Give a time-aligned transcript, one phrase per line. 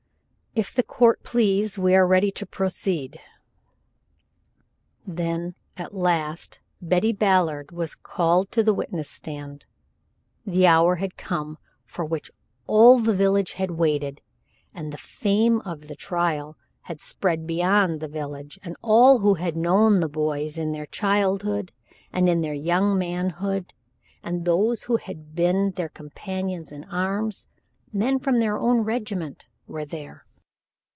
[0.53, 3.21] "If the court please, we are ready to proceed."
[5.07, 9.65] Then at last Betty Ballard was called to the witness stand.
[10.45, 12.29] The hour had come for which
[12.67, 14.19] all the village had waited,
[14.73, 19.55] and the fame of the trial had spread beyond the village, and all who had
[19.55, 21.71] known the boys in their childhood
[22.11, 23.73] and in their young manhood,
[24.21, 27.47] and those who had been their companions in arms
[27.93, 30.25] men from their own regiment were there.